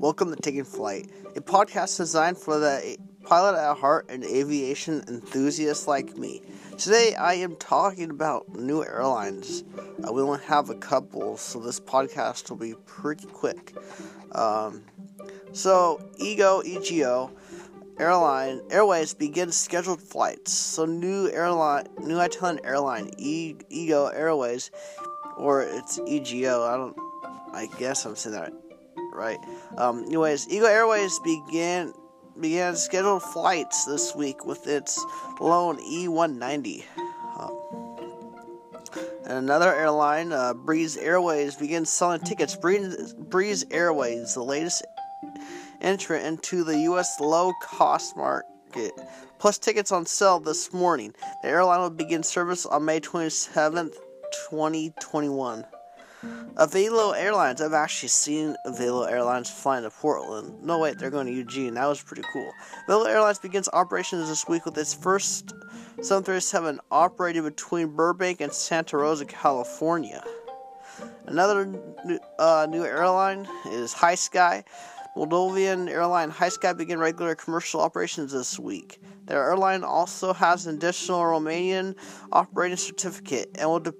Welcome 0.00 0.34
to 0.34 0.36
Taking 0.40 0.64
Flight, 0.64 1.10
a 1.36 1.42
podcast 1.42 1.98
designed 1.98 2.38
for 2.38 2.58
the 2.58 2.96
pilot 3.24 3.58
at 3.58 3.76
heart 3.76 4.06
and 4.08 4.24
aviation 4.24 5.04
enthusiasts 5.08 5.86
like 5.86 6.16
me. 6.16 6.40
Today 6.78 7.14
I 7.14 7.34
am 7.34 7.54
talking 7.56 8.08
about 8.08 8.48
new 8.56 8.82
airlines. 8.82 9.62
Uh, 10.02 10.10
we 10.10 10.22
only 10.22 10.42
have 10.46 10.70
a 10.70 10.74
couple, 10.74 11.36
so 11.36 11.60
this 11.60 11.78
podcast 11.78 12.48
will 12.48 12.56
be 12.56 12.72
pretty 12.86 13.26
quick. 13.26 13.76
Um, 14.32 14.84
so, 15.52 16.00
EGO, 16.16 16.62
EGO, 16.64 17.30
airline 17.98 18.62
airways 18.70 19.12
begins 19.12 19.54
scheduled 19.54 20.00
flights. 20.00 20.54
So 20.54 20.86
new 20.86 21.28
airline, 21.28 21.88
new 21.98 22.18
Italian 22.18 22.64
airline, 22.64 23.10
EGO 23.18 24.06
Airways, 24.06 24.70
or 25.36 25.60
it's 25.60 26.00
EGO. 26.06 26.64
I 26.64 26.78
don't. 26.78 26.96
I 27.52 27.66
guess 27.78 28.06
I'm 28.06 28.16
saying 28.16 28.36
that 28.36 28.69
right. 29.12 29.38
Um, 29.76 30.04
anyways, 30.04 30.48
Eagle 30.48 30.68
Airways 30.68 31.18
began 31.20 31.92
began 32.38 32.74
scheduled 32.76 33.22
flights 33.22 33.84
this 33.84 34.14
week 34.14 34.46
with 34.46 34.66
its 34.66 35.04
lone 35.40 35.78
E190. 35.78 36.84
Um, 37.38 37.70
and 39.24 39.38
another 39.38 39.74
airline, 39.74 40.32
uh, 40.32 40.54
Breeze 40.54 40.96
Airways, 40.96 41.56
begins 41.56 41.90
selling 41.90 42.20
tickets. 42.20 42.56
Breeze, 42.56 43.14
Breeze 43.14 43.64
Airways, 43.70 44.34
the 44.34 44.42
latest 44.42 44.84
entrant 45.80 46.26
into 46.26 46.64
the 46.64 46.78
U.S. 46.80 47.20
low 47.20 47.52
cost 47.62 48.16
market. 48.16 48.92
Plus, 49.38 49.58
tickets 49.58 49.92
on 49.92 50.06
sale 50.06 50.40
this 50.40 50.72
morning. 50.72 51.14
The 51.42 51.48
airline 51.48 51.80
will 51.80 51.90
begin 51.90 52.22
service 52.22 52.66
on 52.66 52.84
May 52.84 53.00
27th, 53.00 53.94
2021. 54.50 55.64
Avelo 56.56 57.16
Airlines. 57.16 57.60
I've 57.60 57.72
actually 57.72 58.08
seen 58.08 58.56
Avelo 58.66 59.10
Airlines 59.10 59.50
flying 59.50 59.84
to 59.84 59.90
Portland. 59.90 60.62
No, 60.62 60.78
wait, 60.78 60.98
they're 60.98 61.10
going 61.10 61.26
to 61.26 61.32
Eugene. 61.32 61.74
That 61.74 61.86
was 61.86 62.02
pretty 62.02 62.22
cool. 62.32 62.52
Avelo 62.88 63.06
Airlines 63.06 63.38
begins 63.38 63.68
operations 63.72 64.28
this 64.28 64.46
week 64.46 64.64
with 64.64 64.76
its 64.76 64.92
first 64.92 65.50
737 66.02 66.80
operating 66.90 67.42
between 67.42 67.88
Burbank 67.88 68.40
and 68.40 68.52
Santa 68.52 68.96
Rosa, 68.96 69.24
California. 69.24 70.22
Another 71.26 71.66
new, 71.66 72.18
uh, 72.38 72.66
new 72.68 72.84
airline 72.84 73.46
is 73.66 73.94
HiSky. 73.94 74.64
Moldovan 75.16 75.88
airline 75.88 76.30
HiSky 76.30 76.76
began 76.76 76.98
regular 76.98 77.34
commercial 77.34 77.80
operations 77.80 78.32
this 78.32 78.58
week. 78.58 79.00
Their 79.30 79.44
airline 79.44 79.84
also 79.84 80.32
has 80.32 80.66
an 80.66 80.74
additional 80.74 81.20
Romanian 81.20 81.94
operating 82.32 82.76
certificate 82.76 83.48
and 83.54 83.70
will 83.70 83.94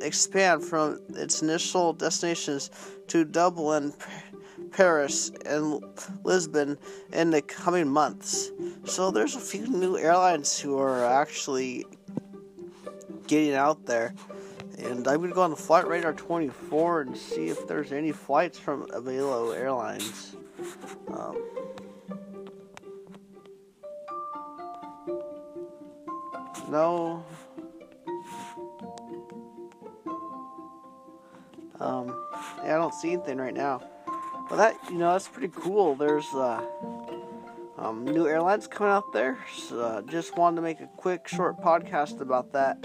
expand 0.00 0.62
from 0.62 1.00
its 1.08 1.42
initial 1.42 1.92
destinations 1.92 2.70
to 3.08 3.24
Dublin, 3.24 3.92
Paris, 4.70 5.32
and 5.44 5.82
Lisbon 6.22 6.78
in 7.12 7.30
the 7.30 7.42
coming 7.42 7.88
months. 7.88 8.52
So 8.84 9.10
there's 9.10 9.34
a 9.34 9.40
few 9.40 9.66
new 9.66 9.98
airlines 9.98 10.56
who 10.56 10.78
are 10.78 11.04
actually 11.04 11.84
getting 13.26 13.54
out 13.54 13.86
there. 13.86 14.14
And 14.78 15.08
I'm 15.08 15.20
to 15.20 15.34
go 15.34 15.42
on 15.42 15.50
the 15.50 15.56
Flightradar24 15.56 17.08
and 17.08 17.16
see 17.16 17.48
if 17.48 17.66
there's 17.66 17.90
any 17.90 18.12
flights 18.12 18.56
from 18.56 18.86
Avelo 18.90 19.52
Airlines. 19.52 20.36
Um, 21.08 21.42
no. 26.68 27.24
Um, 31.78 32.08
yeah, 32.64 32.74
I 32.74 32.78
don't 32.78 32.94
see 32.94 33.12
anything 33.12 33.38
right 33.38 33.54
now. 33.54 33.82
But 34.48 34.56
that, 34.56 34.76
you 34.90 34.98
know, 34.98 35.12
that's 35.12 35.28
pretty 35.28 35.52
cool. 35.54 35.94
There's 35.94 36.26
uh, 36.34 36.64
um, 37.78 38.04
new 38.04 38.26
airlines 38.26 38.66
coming 38.66 38.92
out 38.92 39.12
there. 39.12 39.38
So, 39.56 39.80
uh, 39.80 40.02
just 40.02 40.36
wanted 40.36 40.56
to 40.56 40.62
make 40.62 40.80
a 40.80 40.86
quick, 40.96 41.28
short 41.28 41.60
podcast 41.60 42.20
about 42.20 42.52
that, 42.52 42.78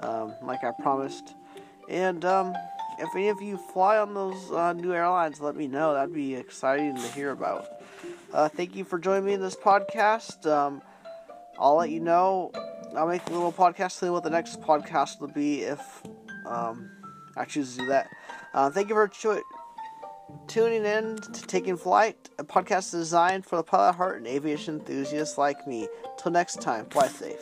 um, 0.00 0.34
like 0.42 0.62
I 0.64 0.70
promised. 0.82 1.34
And 1.88 2.24
um, 2.24 2.54
if 2.98 3.08
any 3.14 3.28
of 3.28 3.40
you 3.40 3.56
fly 3.56 3.98
on 3.98 4.14
those 4.14 4.50
uh, 4.52 4.72
new 4.74 4.92
airlines, 4.92 5.40
let 5.40 5.56
me 5.56 5.66
know. 5.66 5.94
That'd 5.94 6.14
be 6.14 6.34
exciting 6.34 6.94
to 6.96 7.08
hear 7.08 7.30
about. 7.30 7.66
Uh, 8.32 8.48
thank 8.48 8.76
you 8.76 8.84
for 8.84 8.98
joining 8.98 9.24
me 9.24 9.32
in 9.32 9.40
this 9.40 9.56
podcast. 9.56 10.46
Um, 10.46 10.82
I'll 11.58 11.76
let 11.76 11.90
you 11.90 12.00
know. 12.00 12.52
I'll 12.96 13.08
make 13.08 13.26
a 13.26 13.32
little 13.32 13.52
podcast 13.52 14.02
you 14.02 14.12
what 14.12 14.22
the 14.22 14.30
next 14.30 14.60
podcast 14.60 15.20
will 15.20 15.28
be 15.28 15.62
if 15.62 16.02
um, 16.46 16.90
I 17.36 17.44
choose 17.44 17.76
to 17.76 17.82
do 17.82 17.86
that. 17.88 18.08
Uh, 18.52 18.70
thank 18.70 18.88
you 18.88 18.94
for 18.94 19.08
cho- 19.08 19.42
tuning 20.46 20.84
in 20.84 21.16
to 21.16 21.42
Taking 21.42 21.76
Flight, 21.76 22.28
a 22.38 22.44
podcast 22.44 22.90
designed 22.90 23.46
for 23.46 23.56
the 23.56 23.62
pilot 23.62 23.94
heart 23.94 24.18
and 24.18 24.26
aviation 24.26 24.80
enthusiasts 24.80 25.38
like 25.38 25.66
me. 25.66 25.88
Till 26.18 26.32
next 26.32 26.60
time, 26.60 26.86
fly 26.86 27.08
safe. 27.08 27.38